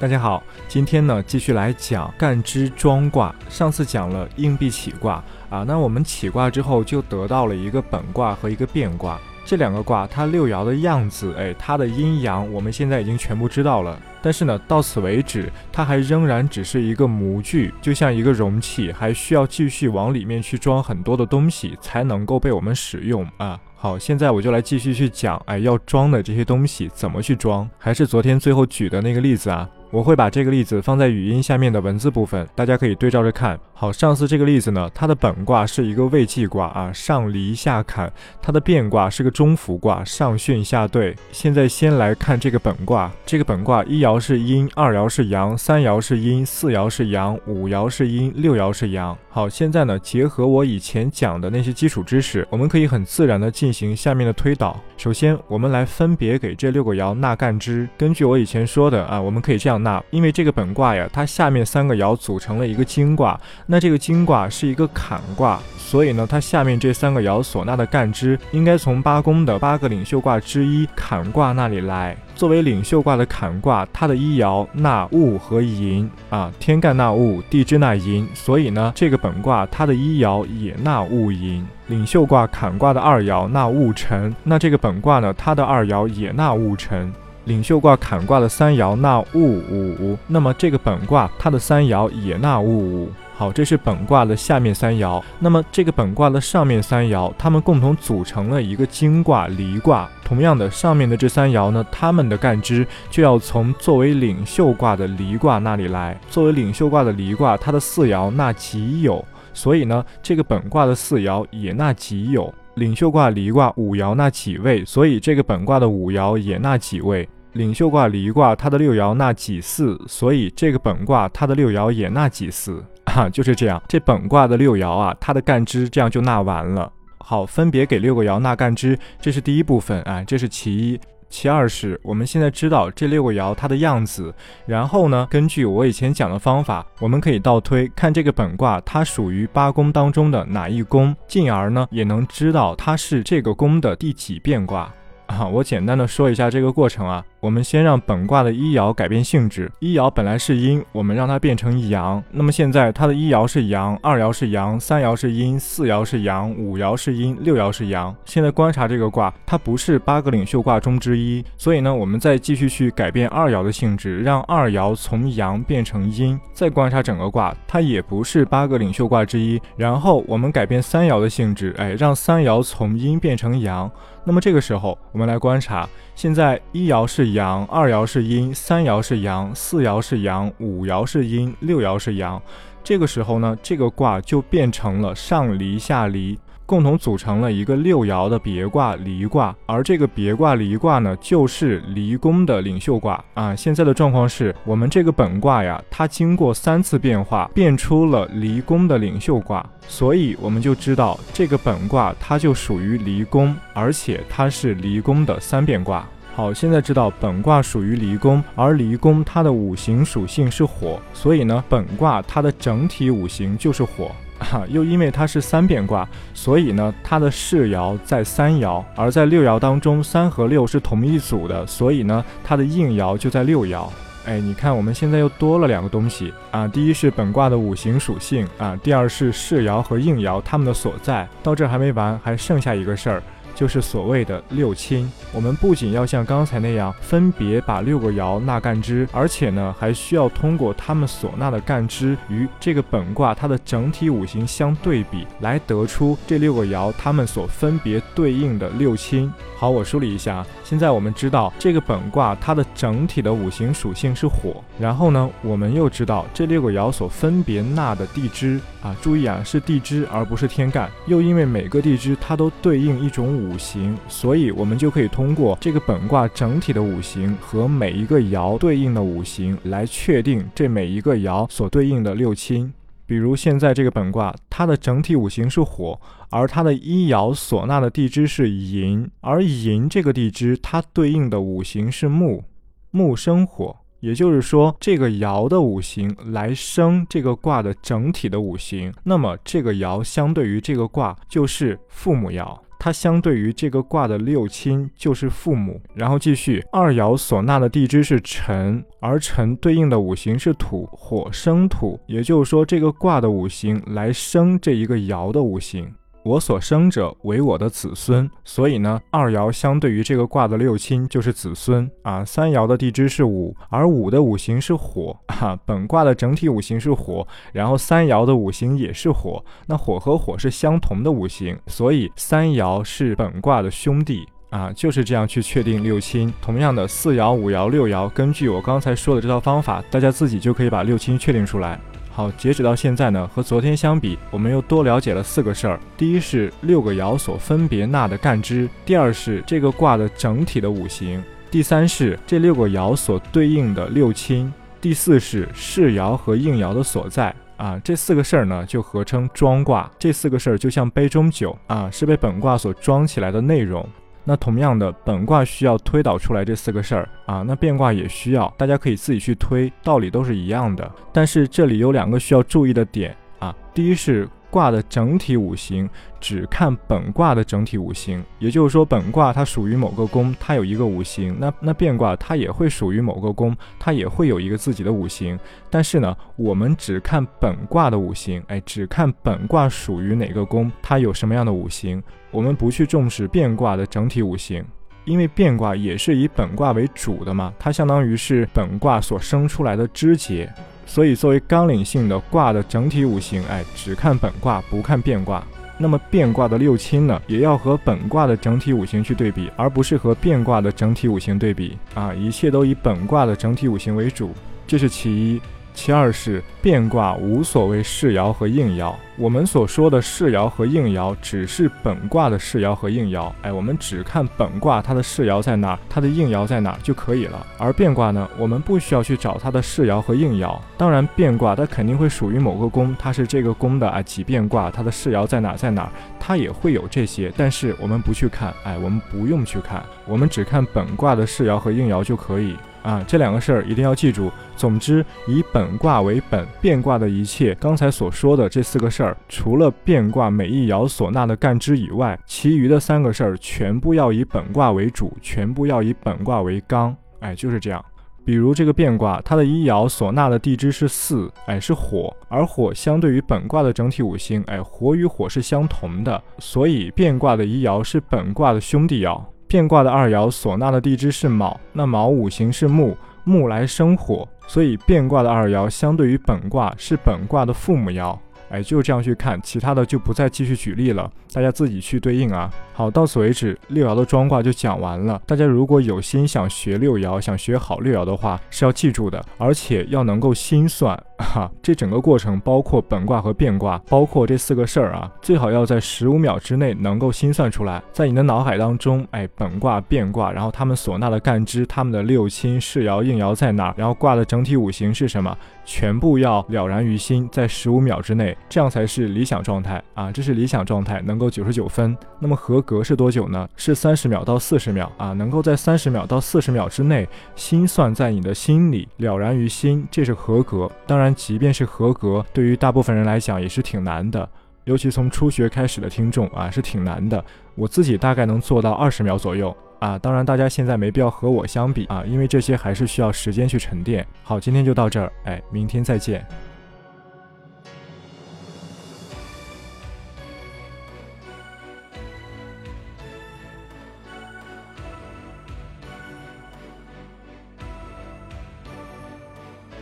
[0.00, 3.34] 大家好，今天呢继续来讲干支装卦。
[3.48, 5.14] 上次讲了硬币起卦
[5.50, 9.18] 啊，那我们起卦之后就得到了一个本卦和一个变卦。
[9.44, 14.00] 这两个卦它六爻的样子，哎，它的阴阳我们现在已经全部知道了。
[14.22, 23.58] 但是呢，到此为止，它还仍然只是一个模具，就像一个容器，还需要继续往里面去装很多的东西才能够被我们使用啊。
[23.74, 27.68] 好，现在我就来继续去讲，哎，要装的这些东西怎么去装？
[27.78, 29.68] 还是昨天最后举的那个例子啊。
[29.90, 33.58] 我会把这个例子放在语音下面的文字部分，大家可以对照着看。
[33.72, 38.08] 好，上次这个例子呢，它的本卦是一个未济卦啊，上离下坎；
[38.42, 41.14] 它的变卦是个中孚卦，上巽下兑。
[41.30, 49.16] 现在先来看这个本卦，这个本卦一爻是阴，二爻是阳，三爻是阴，四爻是阳，五爻是阴，六爻是阳。
[49.30, 54.78] 好，现在呢，结合我以前讲的那些基础知识，我们可以很自然的进行下面的推导。
[54.96, 57.88] 首先，我们来分别给这六个爻纳干支。
[57.96, 63.38] 根据我以前说的啊，我们可以这样纳，因为这个本卦呀，它下面三个爻组成了一个金卦。
[63.66, 72.16] 那这个金卦是一个坎卦，所以呢，它下面这三个爻所纳的干支应该从八宫的八个领袖卦之一坎卦那里来。
[72.34, 81.66] 作为领袖卦的坎卦，它的一爻纳戊和寅啊，天干纳戊，地支纳寅，所以呢，这个本卦它的一爻也纳戊寅。
[81.88, 87.12] 领袖卦坎卦的二爻纳戊辰，那这个本卦呢，它的二爻也纳戊辰。
[87.48, 93.10] 领袖卦坎卦的三爻纳戊午，那么这个本卦它的三爻也纳戊午。
[93.34, 95.22] 好，这是本卦的下面三爻。
[95.38, 100.06] 那么这个本卦的上面三爻，它们共同组成了一个金卦离卦。
[100.24, 106.20] 同样的，上面的这三爻呢，它们的干支就要从作为领袖卦的离卦那里来。
[106.28, 109.24] 作为领袖卦的离卦，它的四爻纳己酉，
[109.54, 112.52] 所以呢，这个本卦的四爻也纳己酉。
[112.74, 117.28] 领袖卦离卦五爻纳己未，所以这个本卦的五爻也纳己未。
[117.52, 123.82] 领袖卦离卦，它的六爻纳己巳，所以这个本卦它的六爻也纳己巳 啊，就是这样。
[123.88, 126.92] 这本卦的六爻啊，它的干支这样就纳完了。
[127.18, 131.00] 好，分别给六个爻纳干支，这是第一部分啊，这是其一。
[131.30, 134.34] 其二是我们现在知道这六个爻它的样子，
[134.64, 144.90] 然后呢，根据我以前讲的方法，我们可以倒推看这个本卦它属于八宫当中的哪一宫，进而呢也能知道它是这个宫的第几变卦。
[145.26, 147.22] 啊，我简单的说一下这个过程啊。
[147.40, 152.22] 我们先让本卦的一爻改变性质，一爻本来是阴，我们让它变成阳。
[152.32, 158.14] 那么现在它的一爻是阳，二爻是阳，三爻是阴，四爻是阳，五爻是阴，六爻是阳。
[158.24, 166.38] 现在观察这个卦，它不是八个领袖卦中之一，所以呢，我们再继续去改变二爻的性质，让二爻从阳变成阴。
[166.52, 169.60] 再观察整个卦，它也不是八个领袖卦之一。
[169.76, 173.88] 然后我们改变三爻的性质，哎，让三爻从阴变成阳。
[174.24, 182.40] 那么这个时候，我们来观察，现在一爻是阳，二爻是阴，三爻是阳，四爻是阳，五爻是阴，六爻是阳。
[182.82, 186.38] 这个时候呢，这个卦就变成了上离下离。
[186.64, 193.56] 共同组成了一个六爻的别卦离卦，而这个别卦离卦呢，就是离宫的领袖卦啊。
[193.56, 206.06] 现在的状况是我们这个本卦呀，它经过三次变化，变出了离宫的领袖卦，所以我们就知道这个本卦它就属于离宫，而且它是离宫的三变卦。
[206.38, 214.12] 好，现在知道本卦属于离宫，而离宫它的五行属性是火，所以呢，本卦它的整体五行就是火。
[214.38, 223.88] 哈，又因为它是三变卦，所以呢，它的世爻在三爻，而在六爻当中，三和六是同一组的，所以呢，它的应爻就在六爻。
[224.24, 231.28] 哎，你看，我们现在又多了两个东西啊，第一是本卦的五行属性啊，第二是世爻和应爻它们的所在。
[231.42, 233.20] 到这还没完，还剩下一个事儿。
[233.58, 249.28] 就是所谓的六亲，我们不仅要像刚才那样分别把六个爻纳干支，而且呢，还需要通过他们所纳的干支与这个本卦它的整体五行相对比，来得出这六个爻它们所分别对应的六亲。
[249.56, 263.47] 好，我梳理一下，现在我们知道这个本卦它的整体的五行属性是火，然后呢，我们又知道这六个爻所分别纳的地支啊，注意啊，是地支而不是天干，又因为每个地支它都对应一种五。
[263.48, 272.72] 五行，所以我们就可以通过这个本卦整体的五行和每一个爻对应的五行来确定这每一个爻所对应的六亲。
[273.06, 275.98] 比如现在这个本卦，它的整体五行是火，
[276.28, 282.44] 而它的一爻所纳的地支是寅，而寅这个地支它对应的五行是木，
[282.90, 283.74] 木生火。
[284.00, 292.56] 也就是说，这个爻的五行来生这个卦的整体的五行，那么这个爻相对于这个卦就是父母爻。
[292.78, 295.80] 它相对于这个卦的六亲就是父母。
[295.94, 305.92] 然后继续，二爻所纳的地支是辰，而辰对应的五行是土，火生土，也就是说这个卦的五行来生这一个爻的五行。
[306.24, 312.24] 我所生者为我的子孙，所以呢，二爻相对于这个卦的六亲就是子孙啊。
[312.24, 315.58] 三爻的地支是午，而午的五行是火啊。
[315.64, 324.70] 本卦的整体五行是火，然后三爻的五行也是火，那火和火是相同的五行，所以三爻是本卦的兄弟啊。
[324.72, 326.32] 就是这样去确定六亲。
[326.42, 331.80] 同样的，四爻、五爻、六爻，根据我刚才说的这套方法，大家自己就可以把六亲确定出来。
[332.18, 335.78] 好，截止到现在呢，和昨天相比，我们又多了解了四个事儿。
[335.96, 347.32] 第一是六个爻所分别纳的干支，第二是这个卦的整体的五行，第三是这六个爻所对应的六亲，第四是世爻和应爻的所在。
[347.56, 349.88] 啊，这四个事儿呢，就合称庄卦。
[349.96, 353.88] 这四个事儿就像杯中酒啊，是被本卦所装起来的内容。
[354.28, 360.90] 那同样的，本卦需要推导出来这四个事儿啊，那变卦也需要，大家可以自己去推，道理都是一样的。
[361.14, 364.28] 但是这里有两个需要注意的点啊，第一是。
[364.50, 365.86] 卦的整体五行
[366.18, 371.36] 只看本卦的整体五行，也就是说，本卦它属于某个宫，它有一个五行。
[371.38, 375.38] 那那变卦它也会属于某个宫，它也会有一个自己的五行。
[375.68, 384.64] 但是呢，我们只看本卦的五行，哎，只看本卦属于哪个宫，它有什么样的五行，我们不去重视变卦的整体五行，
[385.04, 390.52] 因为变卦也是以本卦为主的嘛，它相当于是本卦所生出来的枝节。
[390.84, 395.46] 所以，作为纲领性的卦的整体五行，哎，只看本卦不看变卦。
[395.76, 402.12] 那么变卦的六亲呢，也要和本卦的整体五行去对比，而不是和变卦的整体五行对比啊！
[402.14, 404.32] 一切都以本卦的整体五行为主，
[404.66, 405.40] 这是其一。
[405.78, 417.46] 其二是变卦无所谓世爻和应爻，我们所说的世爻和应爻只是本卦的世爻和应爻，哎，我们只看本卦它的世爻在哪，它的应爻在哪就可以了。
[417.58, 420.58] 而变卦呢，我们不需要去找它的世爻和应爻。
[420.76, 425.88] 当然，变卦它肯定会属于某个宫，它是这个宫的啊几变卦，它的世爻在哪在哪，
[426.18, 432.56] 它也会有这些，但是我们不去看，哎，我们不用去看，我们只看本卦的世爻和应爻就可以。
[432.88, 434.32] 啊，这两个事儿一定要记住。
[434.56, 446.96] 总之，以本卦为本，变卦的一切，刚才所说的这四个事儿，除了变卦每一爻所纳的干支以外，其余的三个事儿全部要以本卦为主，全部要以本卦为纲。
[447.20, 447.84] 哎，就是这样。
[448.24, 459.22] 比如这个变卦，它的一爻所纳的地支是巳，哎，是火，而火相对于本卦的整体五行，哎，火与火是相同的，所以变卦的一爻是本卦的兄弟爻。
[459.48, 468.16] 变卦的二爻所纳的地支是卯，那卯五行是木，木来生火，所以变卦的二爻相对于本卦是本卦的父母爻。
[468.50, 472.50] 哎，就这样去看，其他的就不再继续举例了，大家自己去对应啊。
[472.72, 475.20] 好，到此为止，六爻的庄卦就讲完了。
[475.26, 480.98] 大家如果有心想学六爻，想学好六爻的话，是要记住的，而且要能够心算。
[481.18, 501.96] 哈，这整个过程包括本卦和变卦，包括这四个事儿啊，最好要在十五秒之内能够心算出来，在你的脑海当中，哎，本卦、变卦，然后他们所纳的干支，他们的六亲、世爻、应爻在哪儿，然后卦的整体五行是什么，全部要了然于心，在十五秒之内，这样才是理想状态啊，这是理想状态，能够九十九分。
[502.20, 503.48] 那么合格是多久呢？
[503.56, 510.70] 是三十秒到四十秒啊，能够在三十秒到四十秒之内心算在你的心里了然于心，这是合格。
[510.86, 514.28] 当然即便是合格，对于大部分人来讲也是挺难的，
[514.64, 517.24] 尤其从初学开始的听众啊，是挺难的。
[517.54, 524.06] 我自己大概能做到二十秒左右啊，当然大家现在没必要和我相比啊，因为这些还是需要时间去沉淀。
[524.22, 526.26] 好，今天就到这儿，哎，明天再见。